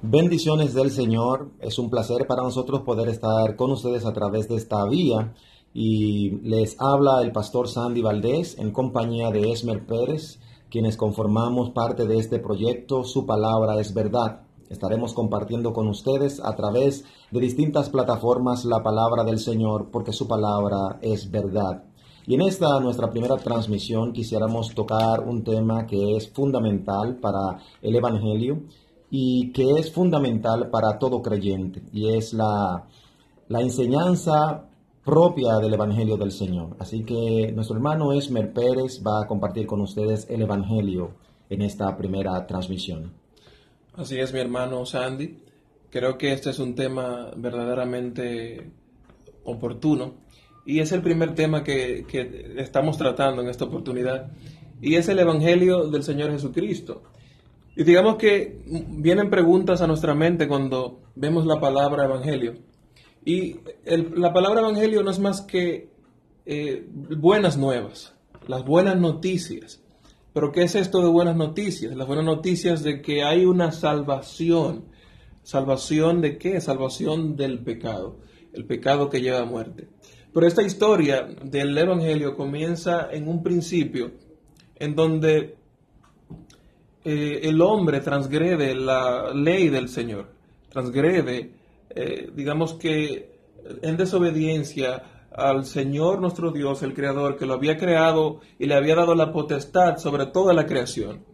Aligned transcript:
Bendiciones 0.00 0.74
del 0.74 0.92
Señor. 0.92 1.50
Es 1.58 1.76
un 1.76 1.90
placer 1.90 2.28
para 2.28 2.44
nosotros 2.44 2.82
poder 2.82 3.08
estar 3.08 3.56
con 3.56 3.72
ustedes 3.72 4.06
a 4.06 4.12
través 4.12 4.48
de 4.48 4.54
esta 4.54 4.84
vía. 4.84 5.34
Y 5.74 6.38
les 6.48 6.80
habla 6.80 7.20
el 7.20 7.32
pastor 7.32 7.66
Sandy 7.66 8.00
Valdés 8.00 8.56
en 8.58 8.70
compañía 8.70 9.32
de 9.32 9.50
Esmer 9.50 9.84
Pérez, 9.86 10.38
quienes 10.70 10.96
conformamos 10.96 11.70
parte 11.70 12.06
de 12.06 12.16
este 12.18 12.38
proyecto 12.38 13.02
Su 13.02 13.26
Palabra 13.26 13.80
es 13.80 13.92
Verdad. 13.92 14.42
Estaremos 14.70 15.14
compartiendo 15.14 15.72
con 15.72 15.88
ustedes 15.88 16.40
a 16.44 16.54
través 16.54 17.04
de 17.32 17.40
distintas 17.40 17.90
plataformas 17.90 18.64
la 18.64 18.84
palabra 18.84 19.24
del 19.24 19.40
Señor 19.40 19.88
porque 19.90 20.12
su 20.12 20.28
palabra 20.28 21.00
es 21.02 21.28
verdad. 21.28 21.82
Y 22.24 22.34
en 22.34 22.42
esta 22.42 22.78
nuestra 22.78 23.10
primera 23.10 23.36
transmisión 23.36 24.12
quisiéramos 24.12 24.74
tocar 24.74 25.26
un 25.26 25.42
tema 25.42 25.86
que 25.88 26.16
es 26.16 26.28
fundamental 26.28 27.16
para 27.16 27.58
el 27.82 27.96
Evangelio 27.96 28.62
y 29.10 29.52
que 29.52 29.78
es 29.78 29.90
fundamental 29.92 30.70
para 30.70 30.98
todo 30.98 31.22
creyente 31.22 31.82
y 31.92 32.14
es 32.14 32.32
la, 32.32 32.86
la 33.48 33.60
enseñanza 33.60 34.64
propia 35.04 35.56
del 35.56 35.72
Evangelio 35.74 36.16
del 36.18 36.32
Señor. 36.32 36.76
Así 36.78 37.02
que 37.02 37.50
nuestro 37.54 37.76
hermano 37.76 38.12
Esmer 38.12 38.52
Pérez 38.52 39.02
va 39.02 39.22
a 39.22 39.26
compartir 39.26 39.66
con 39.66 39.80
ustedes 39.80 40.26
el 40.28 40.42
Evangelio 40.42 41.12
en 41.48 41.62
esta 41.62 41.96
primera 41.96 42.46
transmisión. 42.46 43.12
Así 43.94 44.18
es, 44.18 44.32
mi 44.32 44.40
hermano 44.40 44.84
Sandy. 44.84 45.38
Creo 45.90 46.18
que 46.18 46.32
este 46.32 46.50
es 46.50 46.58
un 46.58 46.74
tema 46.74 47.30
verdaderamente 47.36 48.70
oportuno 49.44 50.12
y 50.66 50.80
es 50.80 50.92
el 50.92 51.00
primer 51.00 51.34
tema 51.34 51.64
que, 51.64 52.04
que 52.06 52.54
estamos 52.58 52.98
tratando 52.98 53.40
en 53.40 53.48
esta 53.48 53.64
oportunidad 53.64 54.30
y 54.82 54.96
es 54.96 55.08
el 55.08 55.18
Evangelio 55.18 55.88
del 55.88 56.02
Señor 56.02 56.30
Jesucristo. 56.30 57.02
Y 57.78 57.84
digamos 57.84 58.16
que 58.16 58.58
vienen 58.66 59.30
preguntas 59.30 59.80
a 59.80 59.86
nuestra 59.86 60.12
mente 60.12 60.48
cuando 60.48 60.98
vemos 61.14 61.46
la 61.46 61.60
palabra 61.60 62.06
evangelio. 62.06 62.56
Y 63.24 63.60
la 64.16 64.32
palabra 64.32 64.62
evangelio 64.62 65.04
no 65.04 65.12
es 65.12 65.20
más 65.20 65.42
que 65.42 65.88
eh, 66.44 66.88
buenas 66.90 67.56
nuevas, 67.56 68.16
las 68.48 68.64
buenas 68.64 68.96
noticias. 68.98 69.80
Pero 70.32 70.50
¿qué 70.50 70.64
es 70.64 70.74
esto 70.74 71.02
de 71.02 71.08
buenas 71.08 71.36
noticias? 71.36 71.94
Las 71.94 72.08
buenas 72.08 72.24
noticias 72.24 72.82
de 72.82 73.00
que 73.00 73.22
hay 73.22 73.44
una 73.44 73.70
salvación. 73.70 74.86
¿Salvación 75.44 76.20
de 76.20 76.36
qué? 76.36 76.60
Salvación 76.60 77.36
del 77.36 77.60
pecado. 77.60 78.16
El 78.52 78.64
pecado 78.64 79.08
que 79.08 79.20
lleva 79.20 79.38
a 79.38 79.44
muerte. 79.44 79.86
Pero 80.34 80.48
esta 80.48 80.64
historia 80.64 81.28
del 81.44 81.78
Evangelio 81.78 82.34
comienza 82.34 83.08
en 83.12 83.28
un 83.28 83.40
principio 83.44 84.10
en 84.74 84.96
donde 84.96 85.57
eh, 87.04 87.40
el 87.44 87.60
hombre 87.60 88.00
transgrede 88.00 88.74
la 88.74 89.32
ley 89.34 89.68
del 89.68 89.88
Señor, 89.88 90.30
transgrede, 90.68 91.52
eh, 91.90 92.30
digamos 92.34 92.74
que 92.74 93.38
en 93.82 93.96
desobediencia 93.96 95.02
al 95.32 95.64
Señor 95.66 96.20
nuestro 96.20 96.50
Dios, 96.50 96.82
el 96.82 96.94
Creador, 96.94 97.36
que 97.36 97.46
lo 97.46 97.54
había 97.54 97.76
creado 97.76 98.40
y 98.58 98.66
le 98.66 98.74
había 98.74 98.96
dado 98.96 99.14
la 99.14 99.32
potestad 99.32 99.98
sobre 99.98 100.26
toda 100.26 100.52
la 100.52 100.66
creación. 100.66 101.24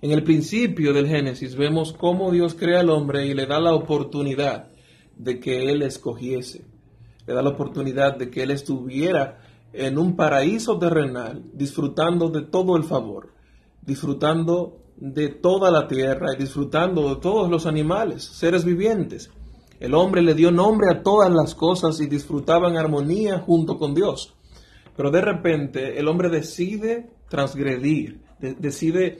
En 0.00 0.10
el 0.10 0.24
principio 0.24 0.92
del 0.92 1.06
Génesis 1.06 1.54
vemos 1.54 1.92
cómo 1.92 2.32
Dios 2.32 2.54
crea 2.54 2.80
al 2.80 2.90
hombre 2.90 3.26
y 3.26 3.34
le 3.34 3.46
da 3.46 3.60
la 3.60 3.74
oportunidad 3.74 4.68
de 5.16 5.38
que 5.38 5.70
él 5.70 5.82
escogiese, 5.82 6.64
le 7.26 7.34
da 7.34 7.42
la 7.42 7.50
oportunidad 7.50 8.16
de 8.16 8.28
que 8.28 8.42
él 8.42 8.50
estuviera 8.50 9.38
en 9.72 9.98
un 9.98 10.16
paraíso 10.16 10.78
terrenal, 10.78 11.44
disfrutando 11.52 12.28
de 12.28 12.42
todo 12.42 12.76
el 12.76 12.84
favor, 12.84 13.32
disfrutando 13.80 14.81
de 14.96 15.28
toda 15.28 15.70
la 15.70 15.88
tierra 15.88 16.34
y 16.34 16.40
disfrutando 16.40 17.14
de 17.14 17.20
todos 17.20 17.50
los 17.50 17.66
animales, 17.66 18.24
seres 18.24 18.64
vivientes. 18.64 19.30
El 19.80 19.94
hombre 19.94 20.22
le 20.22 20.34
dio 20.34 20.52
nombre 20.52 20.88
a 20.90 21.02
todas 21.02 21.30
las 21.32 21.54
cosas 21.54 22.00
y 22.00 22.06
disfrutaba 22.06 22.68
en 22.68 22.76
armonía 22.76 23.40
junto 23.40 23.78
con 23.78 23.94
Dios. 23.94 24.34
Pero 24.96 25.10
de 25.10 25.20
repente 25.20 25.98
el 25.98 26.06
hombre 26.06 26.28
decide 26.28 27.10
transgredir, 27.28 28.20
decide 28.38 29.18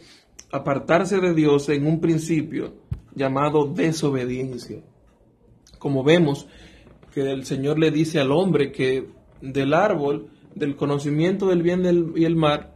apartarse 0.52 1.18
de 1.18 1.34
Dios 1.34 1.68
en 1.68 1.86
un 1.86 2.00
principio 2.00 2.74
llamado 3.14 3.66
desobediencia. 3.66 4.82
Como 5.78 6.04
vemos 6.04 6.46
que 7.12 7.22
el 7.30 7.44
Señor 7.44 7.78
le 7.78 7.90
dice 7.90 8.20
al 8.20 8.30
hombre 8.30 8.70
que 8.70 9.08
del 9.40 9.74
árbol 9.74 10.28
del 10.54 10.76
conocimiento 10.76 11.48
del 11.48 11.62
bien 11.62 12.12
y 12.14 12.24
el 12.24 12.36
mal 12.36 12.74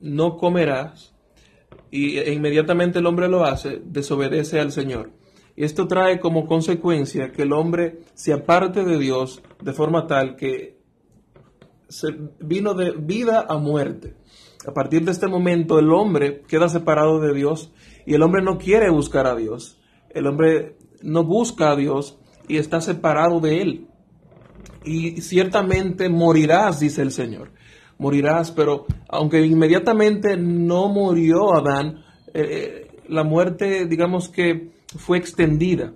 no 0.00 0.36
comerás, 0.36 1.14
y 1.90 2.18
e 2.18 2.32
inmediatamente 2.32 2.98
el 2.98 3.06
hombre 3.06 3.28
lo 3.28 3.44
hace, 3.44 3.80
desobedece 3.84 4.60
al 4.60 4.72
Señor. 4.72 5.10
Y 5.56 5.64
esto 5.64 5.88
trae 5.88 6.20
como 6.20 6.46
consecuencia 6.46 7.32
que 7.32 7.42
el 7.42 7.52
hombre 7.52 8.00
se 8.14 8.32
aparte 8.32 8.84
de 8.84 8.98
Dios 8.98 9.42
de 9.60 9.72
forma 9.72 10.06
tal 10.06 10.36
que 10.36 10.78
se 11.88 12.08
vino 12.40 12.74
de 12.74 12.92
vida 12.92 13.46
a 13.48 13.58
muerte. 13.58 14.14
A 14.66 14.72
partir 14.72 15.04
de 15.04 15.12
este 15.12 15.26
momento 15.26 15.78
el 15.78 15.90
hombre 15.92 16.42
queda 16.46 16.68
separado 16.68 17.20
de 17.20 17.34
Dios 17.34 17.72
y 18.06 18.14
el 18.14 18.22
hombre 18.22 18.42
no 18.42 18.58
quiere 18.58 18.90
buscar 18.90 19.26
a 19.26 19.34
Dios. 19.34 19.80
El 20.10 20.26
hombre 20.26 20.76
no 21.02 21.24
busca 21.24 21.70
a 21.70 21.76
Dios 21.76 22.18
y 22.46 22.58
está 22.58 22.80
separado 22.80 23.40
de 23.40 23.62
él. 23.62 23.88
Y 24.84 25.22
ciertamente 25.22 26.08
morirás, 26.08 26.80
dice 26.80 27.02
el 27.02 27.10
Señor 27.10 27.50
morirás, 27.98 28.50
pero 28.52 28.86
aunque 29.08 29.44
inmediatamente 29.44 30.36
no 30.36 30.88
murió 30.88 31.54
Adán, 31.54 32.04
eh, 32.32 32.42
eh, 32.50 32.88
la 33.08 33.24
muerte, 33.24 33.86
digamos 33.86 34.28
que 34.28 34.70
fue 34.96 35.18
extendida. 35.18 35.92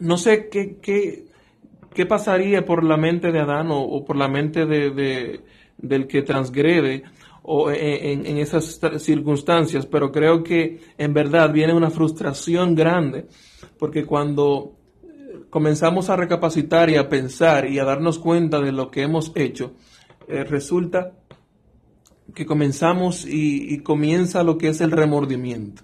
No 0.00 0.16
sé 0.16 0.48
qué, 0.48 0.78
qué, 0.80 1.26
pasaría 2.06 2.64
por 2.64 2.84
la 2.84 2.96
mente 2.96 3.32
de 3.32 3.40
Adán 3.40 3.68
o, 3.70 4.04
por 4.04 4.16
la 4.16 4.28
mente 4.28 4.66
de, 4.66 5.40
del 5.76 6.06
que 6.06 6.22
transgrede 6.22 7.02
o 7.42 7.70
e, 7.72 8.12
en, 8.12 8.24
en, 8.24 8.38
esas 8.38 8.80
circunstancias, 8.98 9.86
pero 9.86 10.12
creo 10.12 10.44
que 10.44 10.80
en 10.96 11.12
verdad 11.12 11.52
viene 11.52 11.74
una 11.74 11.90
frustración 11.90 12.76
grande, 12.76 13.26
porque 13.78 14.04
cuando 14.04 14.76
comenzamos 15.50 16.08
a 16.10 16.16
recapacitar 16.16 16.90
y 16.90 16.96
a 16.96 17.08
pensar 17.08 17.66
y 17.66 17.80
a 17.80 17.84
darnos 17.84 18.20
cuenta 18.20 18.60
de 18.60 18.70
lo 18.70 18.90
que 18.90 19.02
hemos 19.02 19.32
hecho, 19.34 19.72
eh, 20.28 20.44
resulta 20.44 21.12
que 22.34 22.46
comenzamos 22.46 23.24
y, 23.26 23.78
comienza 23.80 24.42
lo 24.42 24.58
que 24.58 24.68
es 24.68 24.80
el 24.80 24.90
remordimiento. 24.90 25.82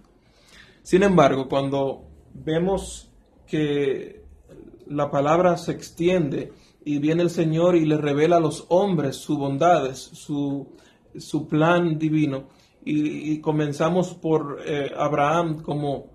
Sin 0.83 1.03
embargo, 1.03 1.49
cuando 1.49 2.05
vemos 2.35 3.11
que 3.47 4.23
la 4.87 5.11
palabra 5.11 5.57
se 5.57 5.73
extiende 5.73 6.53
y 6.85 6.99
viene 6.99 7.23
el 7.23 7.31
Señor 7.31 7.77
y 7.77 7.87
le 7.87 7.97
revela 7.97 8.37
a 8.37 8.41
los 8.41 8.67
hombres 8.69 9.17
sus 9.17 9.39
bondades, 9.39 9.99
su, 9.99 10.69
su 11.17 11.49
plan 11.49 11.99
divino, 11.99 12.49
y, 12.85 13.41
comenzamos 13.41 14.13
por 14.13 14.61
eh, 14.67 14.93
Abraham 14.95 15.63
como 15.63 16.11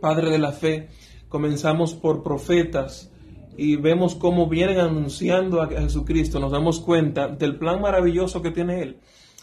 padre 0.00 0.30
de 0.30 0.38
la 0.38 0.52
fe, 0.52 0.90
comenzamos 1.30 1.94
por 1.94 2.22
profetas, 2.22 3.10
y 3.58 3.74
vemos 3.74 4.14
cómo 4.14 4.48
vienen 4.48 4.78
anunciando 4.78 5.60
a 5.60 5.66
Jesucristo, 5.66 6.38
nos 6.38 6.52
damos 6.52 6.78
cuenta 6.78 7.26
del 7.26 7.58
plan 7.58 7.80
maravilloso 7.80 8.40
que 8.40 8.52
tiene 8.52 8.82
Él. 8.82 9.00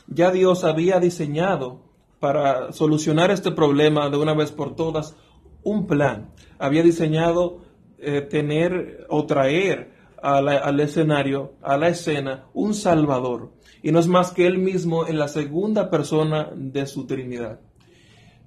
Ya 0.07 0.31
Dios 0.31 0.63
había 0.63 1.01
diseñado 1.01 1.81
para 2.21 2.71
solucionar 2.71 3.29
este 3.29 3.51
problema 3.51 4.09
de 4.09 4.15
una 4.15 4.33
vez 4.33 4.53
por 4.53 4.73
todas 4.73 5.17
un 5.63 5.85
plan. 5.85 6.31
Había 6.59 6.81
diseñado 6.81 7.59
eh, 7.99 8.21
tener 8.21 9.05
o 9.09 9.25
traer 9.25 9.93
al 10.21 10.79
escenario, 10.79 11.55
a 11.61 11.77
la 11.77 11.89
escena, 11.89 12.45
un 12.53 12.73
Salvador. 12.73 13.51
Y 13.83 13.91
no 13.91 13.99
es 13.99 14.07
más 14.07 14.31
que 14.31 14.47
Él 14.47 14.59
mismo 14.59 15.05
en 15.05 15.19
la 15.19 15.27
segunda 15.27 15.89
persona 15.91 16.49
de 16.55 16.87
su 16.87 17.05
Trinidad. 17.05 17.59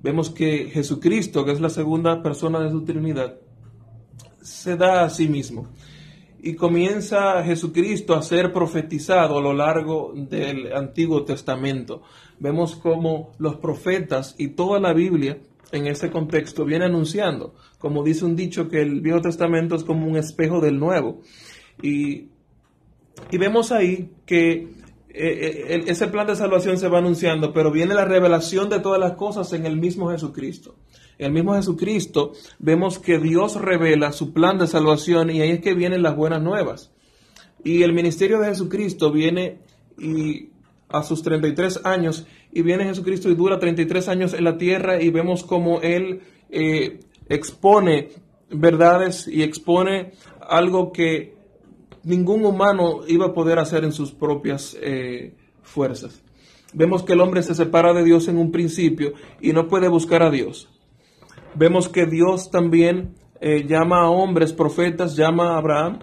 Vemos 0.01 0.31
que 0.31 0.71
Jesucristo, 0.71 1.45
que 1.45 1.53
es 1.53 1.61
la 1.61 1.69
segunda 1.69 2.23
persona 2.23 2.59
de 2.59 2.71
su 2.71 2.85
Trinidad, 2.85 3.37
se 4.49 4.77
da 4.77 5.05
a 5.05 5.11
sí 5.11 5.29
mismo. 5.29 5.69
Y 6.41 6.55
comienza 6.55 7.43
Jesucristo 7.43 8.15
a 8.15 8.23
ser 8.23 8.53
profetizado 8.53 9.39
a 9.39 9.43
lo 9.43 9.53
largo 9.53 10.13
del 10.15 10.73
Antiguo 10.73 11.25
Testamento. 11.25 12.03
Vemos 12.39 12.77
cómo 12.77 13.33
los 13.39 13.57
profetas 13.57 14.35
y 14.39 14.49
toda 14.49 14.79
la 14.79 14.93
Biblia 14.93 15.39
en 15.73 15.87
ese 15.87 16.11
contexto 16.11 16.65
viene 16.65 16.87
anunciando, 16.87 17.55
como 17.79 18.05
dice 18.05 18.25
un 18.25 18.37
dicho, 18.37 18.69
que 18.69 18.81
el 18.81 19.01
Viejo 19.01 19.21
Testamento 19.21 19.75
es 19.75 19.85
como 19.85 20.07
un 20.07 20.17
espejo 20.17 20.61
del 20.61 20.79
Nuevo. 20.79 21.21
Y, 21.83 22.29
vemos 23.33 23.73
ahí 23.73 24.11
que 24.25 24.53
eh, 24.53 24.69
eh, 25.11 25.85
ese 25.89 26.07
plan 26.07 26.27
de 26.29 26.37
salvación 26.37 26.79
se 26.79 26.89
va 26.89 26.99
anunciando, 26.99 27.53
pero 27.53 27.73
viene 27.73 27.95
la 27.95 28.05
revelación 28.05 28.69
de 28.69 28.79
todas 28.79 29.01
las 29.01 29.15
cosas 29.15 29.53
en 29.53 29.67
el 29.67 29.77
mismo 29.77 30.11
Jesucristo 30.11 30.77
el 31.19 31.33
mismo 31.33 31.55
Jesucristo, 31.55 32.33
vemos 32.59 32.99
que 32.99 33.19
Dios 33.19 33.61
revela 33.61 34.13
su 34.13 34.33
plan 34.33 34.59
de 34.59 34.67
salvación 34.67 35.31
y 35.31 35.41
ahí 35.41 35.51
es 35.51 35.61
que 35.61 35.75
vienen 35.75 36.03
las 36.03 36.17
buenas 36.17 36.41
nuevas. 36.41 36.93
Y 37.65 37.83
el 37.83 37.93
ministerio 37.93 38.39
de 38.39 38.49
Jesucristo 38.49 39.11
viene 39.11 39.59
a 40.89 41.03
sus 41.03 41.23
33 41.23 41.81
años 41.85 42.27
y 42.53 42.63
viene 42.63 42.85
Jesucristo 42.85 43.29
y 43.29 43.35
dura 43.35 43.59
33 43.59 44.09
años 44.09 44.33
en 44.33 44.45
la 44.45 44.57
tierra 44.57 45.03
y 45.03 45.11
vemos 45.11 45.43
como 45.43 45.81
Él 45.81 46.23
eh, 46.51 47.01
expone 47.29 48.11
verdades 48.51 49.27
y 49.29 49.43
expone 49.43 50.13
algo 50.41 50.93
que 50.93 51.37
ningún 52.05 52.45
humano 52.45 53.01
iba 53.07 53.27
a 53.27 53.35
poder 53.35 53.59
hacer 53.59 53.85
en 53.85 53.93
sus 53.93 54.13
propias 54.13 54.77
eh, 54.81 55.35
fuerzas. 55.63 56.23
Vemos 56.73 57.03
que 57.03 57.15
el 57.15 57.21
hombre 57.21 57.43
se 57.43 57.55
separa 57.55 57.93
de 57.93 58.05
Dios 58.05 58.29
en 58.29 58.39
un 58.39 58.53
principio 58.53 59.15
y 59.41 59.53
no 59.53 59.69
puede 59.69 59.89
buscar 59.89 60.23
a 60.23 60.31
Dios. 60.31 60.69
Vemos 61.55 61.89
que 61.89 62.07
Dios 62.07 62.51
también 62.51 63.15
eh, 63.41 63.65
llama 63.67 64.03
a 64.03 64.11
hombres, 64.11 64.53
profetas, 64.53 65.17
llama 65.17 65.55
a 65.55 65.59
Abraham, 65.59 66.01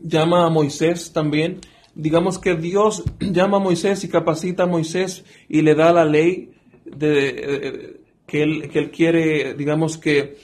llama 0.00 0.46
a 0.46 0.50
Moisés 0.50 1.12
también. 1.12 1.60
Digamos 1.94 2.38
que 2.38 2.54
Dios 2.54 3.04
llama 3.20 3.58
a 3.58 3.60
Moisés 3.60 4.04
y 4.04 4.08
capacita 4.08 4.64
a 4.64 4.66
Moisés 4.66 5.24
y 5.48 5.62
le 5.62 5.74
da 5.74 5.92
la 5.92 6.04
ley 6.04 6.52
de, 6.84 7.28
eh, 7.28 8.00
que, 8.26 8.42
él, 8.42 8.68
que, 8.70 8.78
él, 8.78 8.90
quiere, 8.90 9.54
digamos 9.54 9.98
que, 9.98 10.38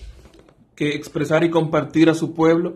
que, 0.75 0.91
expresar 0.91 1.45
y 1.45 1.51
compartir 1.51 2.11
a 2.11 2.15
su 2.15 2.35
pueblo. 2.35 2.75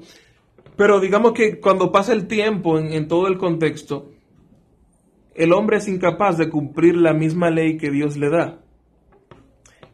Pero 0.76 1.00
digamos 1.00 1.32
que 1.32 1.60
cuando 1.60 1.92
pasa 1.92 2.12
el 2.12 2.26
tiempo 2.26 2.78
en 2.78 3.06
todo 3.06 3.26
el 3.26 3.36
contexto, 3.36 4.12
el 5.34 5.52
hombre 5.52 5.78
es 5.78 5.88
incapaz 5.88 6.38
de 6.38 6.48
cumplir 6.48 6.96
la 6.96 7.12
misma 7.12 7.50
ley 7.50 7.76
que 7.76 7.90
Dios 7.90 8.16
le 8.16 8.30
da. 8.30 8.60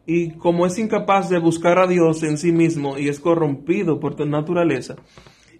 Y 0.07 0.31
como 0.31 0.65
es 0.65 0.79
incapaz 0.79 1.29
de 1.29 1.37
buscar 1.37 1.77
a 1.77 1.85
Dios 1.85 2.23
en 2.23 2.39
sí 2.39 2.51
mismo 2.51 2.97
y 2.97 3.09
es 3.09 3.19
corrompido 3.19 3.99
por 3.99 4.15
tu 4.15 4.25
naturaleza 4.25 4.95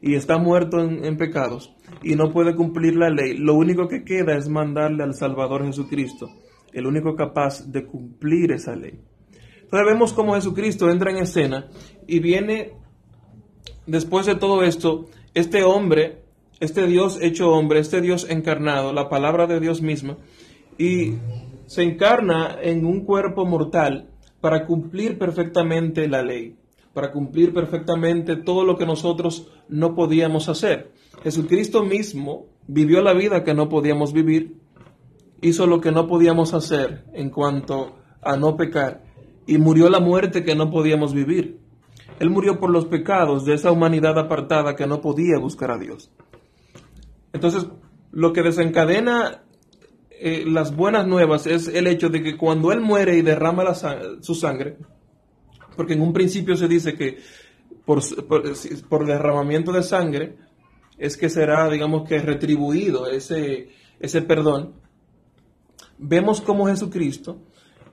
y 0.01 0.15
está 0.15 0.39
muerto 0.39 0.79
en, 0.79 1.05
en, 1.05 1.17
pecados 1.17 1.75
y 2.01 2.15
no 2.15 2.31
puede 2.31 2.55
cumplir 2.55 2.95
la 2.95 3.09
ley, 3.09 3.37
lo 3.37 3.53
único 3.53 3.87
que 3.87 4.03
queda 4.03 4.35
es 4.35 4.47
mandarle 4.47 5.03
al 5.03 5.13
Salvador 5.13 5.65
Jesucristo, 5.65 6.29
el 6.71 6.87
único 6.87 7.15
capaz 7.15 7.69
de 7.69 7.85
cumplir 7.85 8.53
esa 8.53 8.75
ley. 8.75 8.99
Entonces 9.61 9.85
vemos 9.85 10.13
cómo 10.13 10.35
Jesucristo 10.35 10.89
entra 10.89 11.11
en 11.11 11.17
escena 11.17 11.69
y 12.07 12.19
viene, 12.19 12.71
después 13.85 14.25
de 14.25 14.35
todo 14.35 14.63
esto, 14.63 15.05
este 15.33 15.63
hombre 15.63 16.27
este 16.59 16.87
Dios 16.87 17.19
hecho 17.21 17.51
hombre, 17.51 17.79
este 17.79 18.01
Dios 18.01 18.27
encarnado, 18.29 18.93
la 18.93 19.09
palabra 19.09 19.47
de 19.47 19.59
Dios 19.59 19.81
misma, 19.81 20.17
y 20.77 21.13
se 21.67 21.83
encarna 21.83 22.57
en 22.61 22.85
un 22.85 23.03
cuerpo 23.03 23.45
mortal 23.45 24.09
para 24.41 24.65
cumplir 24.65 25.17
perfectamente 25.17 26.07
la 26.07 26.21
ley, 26.21 26.55
para 26.93 27.11
cumplir 27.11 27.53
perfectamente 27.53 28.35
todo 28.35 28.63
lo 28.63 28.77
que 28.77 28.85
nosotros 28.85 29.51
no 29.69 29.95
podíamos 29.95 30.49
hacer. 30.49 30.91
Jesucristo 31.23 31.83
mismo 31.83 32.45
vivió 32.67 33.01
la 33.01 33.13
vida 33.13 33.43
que 33.43 33.53
no 33.53 33.69
podíamos 33.69 34.13
vivir, 34.13 34.57
hizo 35.41 35.67
lo 35.67 35.81
que 35.81 35.91
no 35.91 36.07
podíamos 36.07 36.53
hacer 36.53 37.05
en 37.13 37.29
cuanto 37.29 37.95
a 38.21 38.37
no 38.37 38.57
pecar, 38.57 39.03
y 39.45 39.57
murió 39.57 39.89
la 39.89 39.99
muerte 39.99 40.43
que 40.43 40.55
no 40.55 40.69
podíamos 40.69 41.13
vivir. 41.13 41.59
Él 42.19 42.29
murió 42.29 42.59
por 42.59 42.71
los 42.71 42.85
pecados 42.85 43.45
de 43.45 43.53
esa 43.53 43.71
humanidad 43.71 44.17
apartada 44.17 44.75
que 44.75 44.87
no 44.87 45.01
podía 45.01 45.37
buscar 45.39 45.71
a 45.71 45.77
Dios. 45.77 46.11
Entonces, 47.31 47.67
lo 48.11 48.33
que 48.33 48.41
desencadena 48.41 49.43
eh, 50.19 50.43
las 50.47 50.75
buenas 50.75 51.07
nuevas 51.07 51.47
es 51.47 51.67
el 51.67 51.87
hecho 51.87 52.09
de 52.09 52.23
que 52.23 52.37
cuando 52.37 52.71
Él 52.71 52.81
muere 52.81 53.17
y 53.17 53.21
derrama 53.21 53.73
su 54.21 54.35
sangre, 54.35 54.77
porque 55.75 55.93
en 55.93 56.01
un 56.01 56.13
principio 56.13 56.55
se 56.55 56.67
dice 56.67 56.95
que 56.95 57.17
por, 57.85 58.01
por, 58.89 59.05
derramamiento 59.05 59.71
de 59.71 59.83
sangre 59.83 60.35
es 60.97 61.15
que 61.15 61.29
será, 61.29 61.69
digamos 61.69 62.07
que, 62.07 62.19
retribuido 62.19 63.07
ese, 63.07 63.69
ese 63.99 64.21
perdón, 64.23 64.73
vemos 65.97 66.41
cómo 66.41 66.67
Jesucristo 66.67 67.39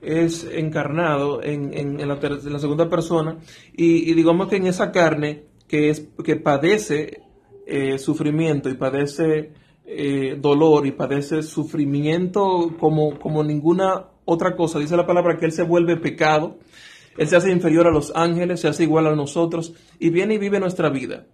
es 0.01 0.47
encarnado 0.51 1.41
en, 1.43 1.73
en, 1.73 2.07
la, 2.07 2.19
en 2.21 2.53
la, 2.53 2.59
segunda 2.59 2.89
persona 2.89 3.37
y, 3.75 4.09
y, 4.09 4.13
digamos 4.13 4.47
que 4.49 4.57
en 4.57 4.67
esa 4.67 4.91
carne 4.91 5.45
que, 5.67 5.89
es, 5.89 6.07
que 6.23 6.35
padece 6.35 7.21
eh, 7.65 7.97
sufrimiento 7.97 8.69
y 8.69 8.75
padece 8.75 9.53
eh, 9.87 10.35
dolor 10.39 10.87
y 10.87 10.91
padece 10.91 11.43
sufrimiento 11.43 12.75
como, 12.79 13.19
como 13.19 13.43
ninguna 13.43 14.07
otra 14.25 14.55
cosa. 14.55 14.79
Dice 14.79 14.97
la 14.97 15.05
palabra 15.05 15.37
que 15.37 15.45
Él 15.45 15.51
se 15.51 15.63
vuelve 15.63 15.97
pecado, 15.97 16.57
Él 17.17 17.27
se 17.27 17.35
hace 17.35 17.51
inferior 17.51 17.87
a 17.87 17.91
los 17.91 18.11
ángeles, 18.15 18.61
se 18.61 18.67
hace 18.67 18.83
igual 18.83 19.07
a 19.07 19.15
nosotros 19.15 19.73
y 19.99 20.09
viene 20.09 20.35
y 20.35 20.37
vive 20.39 20.59
nuestra 20.59 20.89
vida. 20.89 21.27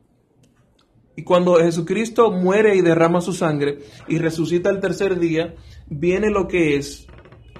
Y 1.15 1.23
cuando 1.23 1.55
Jesucristo 1.55 2.31
muere 2.31 2.75
y 2.75 2.81
derrama 2.81 3.21
su 3.21 3.33
sangre 3.33 3.79
y 4.07 4.17
resucita 4.17 4.69
el 4.69 4.79
tercer 4.79 5.19
día, 5.19 5.55
viene 5.87 6.29
lo 6.29 6.47
que 6.47 6.75
es 6.75 7.07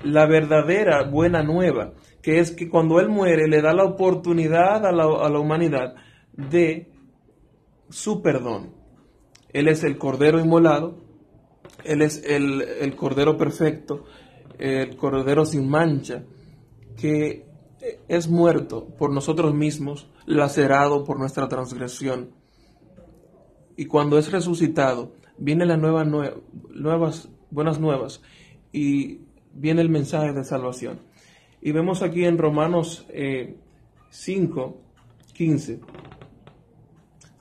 la 0.04 0.26
verdadera 0.26 1.04
buena 1.04 1.44
nueva, 1.44 1.94
que 2.22 2.40
es 2.40 2.52
que 2.52 2.70
cuando 2.70 3.00
Él 3.00 3.10
muere 3.10 3.48
le 3.48 3.62
da 3.62 3.74
la 3.74 3.84
oportunidad 3.84 4.86
a 4.86 4.92
la, 4.92 5.04
a 5.04 5.30
la 5.30 5.40
humanidad 5.40 5.96
de 6.34 6.92
su 7.90 8.22
perdón. 8.22 8.81
Él 9.54 9.68
es 9.68 9.84
el 9.84 9.98
Cordero 9.98 10.40
inmolado, 10.40 10.98
Él 11.84 12.02
es 12.02 12.24
el, 12.26 12.62
el 12.62 12.96
Cordero 12.96 13.38
perfecto, 13.38 14.06
el 14.58 14.96
Cordero 14.96 15.46
sin 15.46 15.70
mancha, 15.70 16.24
que 16.98 17.46
es 18.08 18.28
muerto 18.28 18.88
por 18.98 19.12
nosotros 19.12 19.54
mismos, 19.54 20.10
lacerado 20.26 21.04
por 21.04 21.18
nuestra 21.18 21.48
transgresión. 21.48 22.32
Y 23.76 23.86
cuando 23.86 24.18
es 24.18 24.32
resucitado, 24.32 25.14
viene 25.38 25.66
la 25.66 25.78
nueva, 25.78 26.04
nuevas, 26.04 27.30
buenas 27.50 27.80
nuevas 27.80 28.22
y 28.72 29.22
viene 29.54 29.82
el 29.82 29.90
mensaje 29.90 30.34
de 30.34 30.44
salvación. 30.44 31.00
Y 31.62 31.72
vemos 31.72 32.02
aquí 32.02 32.26
en 32.26 32.38
Romanos 32.38 33.06
eh, 33.10 33.56
5, 34.10 34.78
15. 35.34 35.80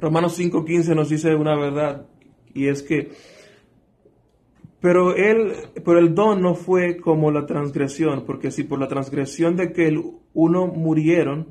Romanos 0.00 0.38
5.15 0.40 0.94
nos 0.94 1.10
dice 1.10 1.34
una 1.34 1.54
verdad 1.56 2.06
y 2.54 2.68
es 2.68 2.82
que, 2.82 3.10
pero 4.80 5.14
él, 5.14 5.52
pero 5.84 5.98
el 5.98 6.14
don 6.14 6.40
no 6.40 6.54
fue 6.54 6.96
como 6.96 7.30
la 7.30 7.44
transgresión, 7.44 8.24
porque 8.24 8.50
si 8.50 8.64
por 8.64 8.80
la 8.80 8.88
transgresión 8.88 9.56
de 9.56 9.72
que 9.72 9.94
uno 10.32 10.66
murieron 10.68 11.48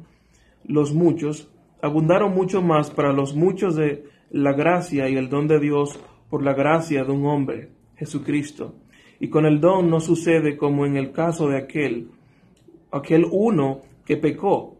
los 0.66 0.94
muchos, 0.94 1.52
abundaron 1.82 2.34
mucho 2.34 2.64
más 2.64 2.90
para 2.90 3.14
los 3.14 3.36
muchos 3.36 3.76
de 3.76 4.06
la 4.32 4.54
gracia 4.54 5.08
y 5.10 5.16
el 5.16 5.30
don 5.30 5.48
de 5.48 5.60
Dios 5.60 6.00
por 6.30 6.44
la 6.44 6.54
gracia 6.54 7.04
de 7.04 7.12
un 7.12 7.28
hombre, 7.28 7.70
Jesucristo. 7.98 8.74
Y 9.20 9.30
con 9.30 9.46
el 9.46 9.62
don 9.62 9.90
no 9.90 10.00
sucede 10.00 10.58
como 10.58 10.88
en 10.88 10.98
el 10.98 11.12
caso 11.12 11.48
de 11.48 11.58
aquel, 11.58 12.10
aquel 12.92 13.26
uno 13.32 13.82
que 14.06 14.18
pecó. 14.18 14.76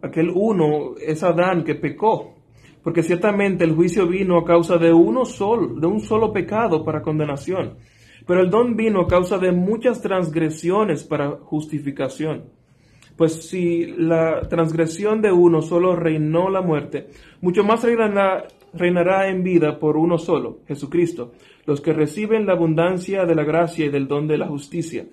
Aquel 0.00 0.30
uno 0.34 0.94
es 0.96 1.22
Adán 1.22 1.62
que 1.62 1.74
pecó 1.74 2.41
porque 2.82 3.02
ciertamente 3.02 3.64
el 3.64 3.74
juicio 3.74 4.06
vino 4.06 4.38
a 4.38 4.44
causa 4.44 4.76
de 4.78 4.92
uno 4.92 5.24
solo, 5.24 5.74
de 5.80 5.86
un 5.86 6.00
solo 6.00 6.32
pecado 6.32 6.84
para 6.84 7.02
condenación, 7.02 7.76
pero 8.26 8.40
el 8.40 8.50
don 8.50 8.76
vino 8.76 9.00
a 9.00 9.08
causa 9.08 9.38
de 9.38 9.52
muchas 9.52 10.00
transgresiones 10.00 11.04
para 11.04 11.30
justificación. 11.30 12.44
Pues 13.16 13.48
si 13.48 13.86
la 13.86 14.40
transgresión 14.48 15.20
de 15.20 15.30
uno 15.30 15.60
solo 15.60 15.94
reinó 15.96 16.48
la 16.48 16.62
muerte, 16.62 17.08
mucho 17.40 17.62
más 17.62 17.84
reinará, 17.84 19.28
en 19.28 19.42
vida 19.44 19.78
por 19.78 19.96
uno 19.96 20.18
solo, 20.18 20.60
Jesucristo, 20.66 21.32
los 21.66 21.80
que 21.80 21.92
reciben 21.92 22.46
la 22.46 22.54
abundancia 22.54 23.26
de 23.26 23.34
la 23.34 23.44
gracia 23.44 23.86
y 23.86 23.90
del 23.90 24.08
don 24.08 24.26
de 24.26 24.38
la 24.38 24.48
justicia. 24.48 25.06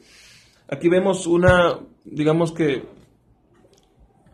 Aquí 0.69 0.88
vemos 0.88 1.27
una, 1.27 1.77
digamos 2.05 2.53
que, 2.53 2.83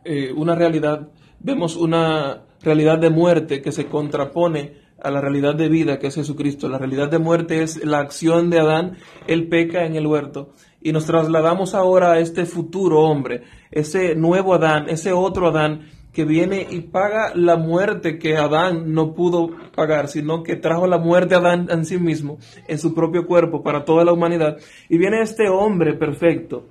eh, 0.03 0.31
una 0.31 0.53
realidad, 0.53 1.09
vemos 1.45 1.75
una 1.75 2.41
realidad 2.63 2.97
de 2.97 3.11
muerte 3.11 3.61
que 3.61 3.71
se 3.71 3.85
contrapone 3.85 4.83
a 4.99 5.11
la 5.11 5.21
realidad 5.21 5.53
de 5.53 5.69
vida 5.69 5.99
que 5.99 6.07
es 6.07 6.15
Jesucristo. 6.15 6.67
La 6.67 6.79
realidad 6.79 7.11
de 7.11 7.19
muerte 7.19 7.61
es 7.61 7.85
la 7.85 7.99
acción 7.99 8.49
de 8.49 8.59
Adán, 8.59 8.97
él 9.27 9.47
peca 9.47 9.85
en 9.85 9.95
el 9.95 10.07
huerto 10.07 10.55
y 10.81 10.91
nos 10.91 11.05
trasladamos 11.05 11.75
ahora 11.75 12.13
a 12.13 12.19
este 12.19 12.45
futuro 12.45 13.01
hombre, 13.01 13.43
ese 13.69 14.15
nuevo 14.15 14.55
Adán, 14.55 14.89
ese 14.89 15.13
otro 15.13 15.49
Adán 15.49 15.87
que 16.11 16.25
viene 16.25 16.65
y 16.67 16.81
paga 16.81 17.33
la 17.35 17.57
muerte 17.57 18.17
que 18.17 18.37
Adán 18.37 18.93
no 18.93 19.13
pudo 19.13 19.51
pagar, 19.75 20.07
sino 20.07 20.41
que 20.41 20.55
trajo 20.55 20.87
la 20.87 20.97
muerte 20.97 21.35
a 21.35 21.39
Adán 21.39 21.67
en 21.69 21.85
sí 21.85 21.99
mismo, 21.99 22.39
en 22.67 22.79
su 22.79 22.95
propio 22.95 23.27
cuerpo, 23.27 23.61
para 23.61 23.85
toda 23.85 24.03
la 24.03 24.13
humanidad. 24.13 24.57
Y 24.89 24.97
viene 24.97 25.21
este 25.21 25.47
hombre 25.49 25.93
perfecto, 25.93 26.65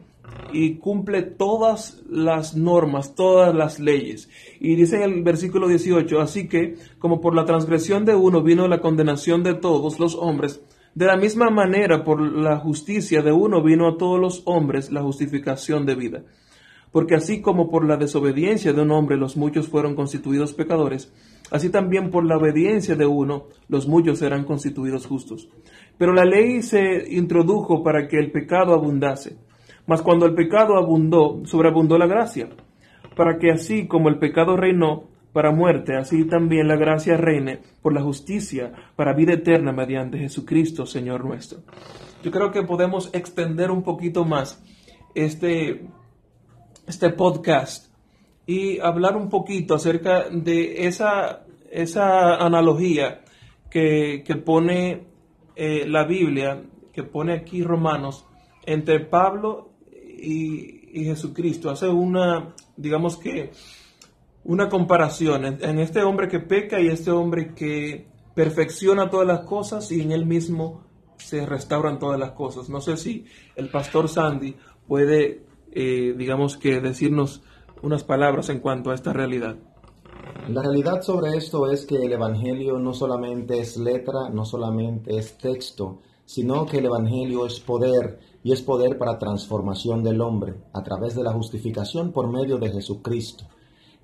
y 0.52 0.76
cumple 0.76 1.22
todas 1.22 2.02
las 2.08 2.56
normas, 2.56 3.14
todas 3.14 3.54
las 3.54 3.80
leyes. 3.80 4.28
Y 4.60 4.76
dice 4.76 5.02
en 5.02 5.12
el 5.12 5.22
versículo 5.22 5.68
18, 5.68 6.20
así 6.20 6.48
que 6.48 6.76
como 6.98 7.20
por 7.20 7.34
la 7.34 7.44
transgresión 7.44 8.04
de 8.04 8.14
uno 8.14 8.42
vino 8.42 8.68
la 8.68 8.80
condenación 8.80 9.42
de 9.42 9.54
todos 9.54 9.98
los 9.98 10.14
hombres, 10.14 10.62
de 10.94 11.06
la 11.06 11.16
misma 11.16 11.50
manera 11.50 12.04
por 12.04 12.20
la 12.20 12.56
justicia 12.58 13.20
de 13.20 13.32
uno 13.32 13.62
vino 13.62 13.88
a 13.88 13.96
todos 13.96 14.20
los 14.20 14.42
hombres 14.44 14.92
la 14.92 15.02
justificación 15.02 15.86
de 15.86 15.96
vida. 15.96 16.22
Porque 16.92 17.16
así 17.16 17.40
como 17.40 17.68
por 17.68 17.84
la 17.84 17.96
desobediencia 17.96 18.72
de 18.72 18.82
un 18.82 18.92
hombre 18.92 19.16
los 19.16 19.36
muchos 19.36 19.66
fueron 19.66 19.96
constituidos 19.96 20.52
pecadores, 20.52 21.12
así 21.50 21.68
también 21.68 22.12
por 22.12 22.24
la 22.24 22.36
obediencia 22.36 22.94
de 22.94 23.06
uno 23.06 23.48
los 23.68 23.88
muchos 23.88 24.20
serán 24.20 24.44
constituidos 24.44 25.04
justos. 25.04 25.48
Pero 25.98 26.12
la 26.12 26.24
ley 26.24 26.62
se 26.62 27.12
introdujo 27.12 27.82
para 27.82 28.06
que 28.06 28.20
el 28.20 28.30
pecado 28.30 28.72
abundase 28.72 29.36
mas 29.86 30.02
cuando 30.02 30.26
el 30.26 30.34
pecado 30.34 30.76
abundó, 30.76 31.42
sobreabundó 31.44 31.98
la 31.98 32.06
gracia. 32.06 32.48
para 33.16 33.38
que 33.38 33.52
así 33.52 33.86
como 33.86 34.08
el 34.08 34.18
pecado 34.18 34.56
reinó 34.56 35.04
para 35.32 35.52
muerte, 35.52 35.96
así 35.96 36.24
también 36.24 36.66
la 36.66 36.76
gracia 36.76 37.16
reine 37.16 37.60
por 37.80 37.92
la 37.92 38.02
justicia 38.02 38.72
para 38.96 39.12
vida 39.12 39.34
eterna 39.34 39.72
mediante 39.72 40.18
Jesucristo, 40.18 40.84
Señor 40.84 41.24
nuestro. 41.24 41.60
Yo 42.24 42.30
creo 42.30 42.50
que 42.50 42.62
podemos 42.62 43.10
extender 43.12 43.70
un 43.70 43.82
poquito 43.82 44.24
más 44.24 44.64
este, 45.14 45.86
este 46.86 47.10
podcast 47.10 47.92
y 48.46 48.80
hablar 48.80 49.16
un 49.16 49.28
poquito 49.28 49.74
acerca 49.74 50.28
de 50.30 50.86
esa, 50.86 51.44
esa 51.70 52.36
analogía 52.36 53.22
que, 53.70 54.22
pone 54.44 55.04
eh, 55.56 55.84
la 55.88 56.04
Biblia, 56.04 56.62
que 56.92 57.02
pone 57.02 57.32
aquí 57.32 57.62
Romanos, 57.62 58.24
entre 58.66 59.00
Pablo 59.00 59.70
y, 60.24 61.04
Jesucristo. 61.04 61.70
Hace 61.70 61.88
una, 61.88 62.54
digamos 62.76 63.16
que, 63.16 63.52
una 64.44 64.68
comparación 64.68 65.44
en, 65.44 65.78
este 65.78 66.02
hombre 66.02 66.28
que 66.28 66.40
peca 66.40 66.80
y 66.80 66.88
este 66.88 67.10
hombre 67.10 67.54
que 67.54 68.06
perfecciona 68.34 69.10
todas 69.10 69.26
las 69.26 69.40
cosas 69.40 69.90
y 69.90 70.02
en 70.02 70.12
él 70.12 70.26
mismo 70.26 70.82
se 71.16 71.46
restauran 71.46 71.98
todas 71.98 72.18
las 72.18 72.32
cosas. 72.32 72.68
No 72.68 72.80
sé 72.80 72.96
si 72.96 73.24
el 73.56 73.70
pastor 73.70 74.08
Sandy 74.08 74.56
puede, 74.86 75.42
eh, 75.72 76.14
digamos 76.16 76.56
que, 76.56 76.80
decirnos 76.80 77.42
unas 77.82 78.04
palabras 78.04 78.48
en 78.48 78.60
cuanto 78.60 78.90
a 78.90 78.94
esta 78.94 79.12
realidad. 79.12 79.56
La 80.48 80.62
realidad 80.62 81.02
sobre 81.02 81.36
esto 81.36 81.70
es 81.70 81.86
que 81.86 81.96
el 81.96 82.12
Evangelio 82.12 82.78
no 82.78 82.92
solamente 82.92 83.60
es 83.60 83.76
letra, 83.76 84.28
no 84.30 84.44
solamente 84.44 85.16
es 85.16 85.38
texto, 85.38 86.00
sino 86.24 86.66
que 86.66 86.78
el 86.78 86.86
Evangelio 86.86 87.46
es 87.46 87.60
poder 87.60 88.18
y 88.44 88.52
es 88.52 88.62
poder 88.62 88.98
para 88.98 89.18
transformación 89.18 90.04
del 90.04 90.20
hombre 90.20 90.54
a 90.72 90.84
través 90.84 91.16
de 91.16 91.24
la 91.24 91.32
justificación 91.32 92.12
por 92.12 92.28
medio 92.28 92.58
de 92.58 92.70
Jesucristo. 92.70 93.44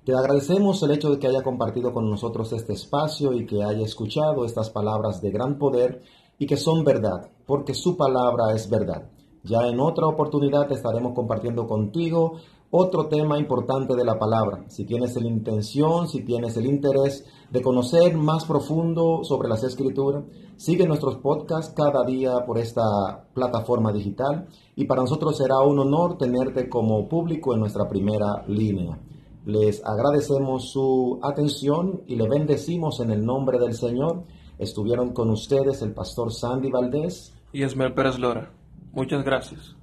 Te 0.03 0.15
agradecemos 0.15 0.81
el 0.81 0.91
hecho 0.91 1.11
de 1.11 1.19
que 1.19 1.27
haya 1.27 1.43
compartido 1.43 1.93
con 1.93 2.09
nosotros 2.09 2.51
este 2.51 2.73
espacio 2.73 3.33
y 3.33 3.45
que 3.45 3.63
haya 3.63 3.85
escuchado 3.85 4.43
estas 4.43 4.71
palabras 4.71 5.21
de 5.21 5.29
gran 5.29 5.59
poder 5.59 6.01
y 6.39 6.47
que 6.47 6.57
son 6.57 6.83
verdad, 6.83 7.29
porque 7.45 7.75
su 7.75 7.95
palabra 7.95 8.55
es 8.55 8.67
verdad. 8.67 9.11
Ya 9.43 9.67
en 9.67 9.79
otra 9.79 10.07
oportunidad 10.07 10.71
estaremos 10.71 11.13
compartiendo 11.13 11.67
contigo 11.67 12.37
otro 12.71 13.07
tema 13.07 13.37
importante 13.37 13.95
de 13.95 14.05
la 14.05 14.17
palabra. 14.17 14.63
Si 14.69 14.85
tienes 14.85 15.15
la 15.21 15.27
intención, 15.27 16.07
si 16.07 16.23
tienes 16.23 16.55
el 16.55 16.65
interés 16.65 17.25
de 17.51 17.61
conocer 17.61 18.15
más 18.15 18.45
profundo 18.45 19.23
sobre 19.23 19.49
las 19.49 19.63
escrituras, 19.63 20.23
sigue 20.55 20.87
nuestros 20.87 21.17
podcasts 21.17 21.73
cada 21.75 22.05
día 22.05 22.45
por 22.45 22.57
esta 22.57 23.27
plataforma 23.33 23.91
digital 23.91 24.47
y 24.75 24.85
para 24.85 25.01
nosotros 25.01 25.37
será 25.37 25.59
un 25.59 25.79
honor 25.79 26.17
tenerte 26.17 26.69
como 26.69 27.09
público 27.09 27.53
en 27.53 27.59
nuestra 27.59 27.89
primera 27.89 28.45
línea. 28.47 28.97
Les 29.45 29.83
agradecemos 29.83 30.71
su 30.71 31.19
atención 31.23 32.03
y 32.07 32.15
le 32.15 32.29
bendecimos 32.29 33.01
en 33.01 33.11
el 33.11 33.25
nombre 33.25 33.59
del 33.59 33.73
Señor. 33.73 34.23
Estuvieron 34.57 35.13
con 35.13 35.29
ustedes 35.29 35.81
el 35.81 35.93
pastor 35.93 36.31
Sandy 36.31 36.71
Valdés 36.71 37.33
y 37.51 37.63
Esmer 37.63 37.93
Pérez 37.93 38.17
Lora. 38.17 38.53
Muchas 38.93 39.25
gracias. 39.25 39.75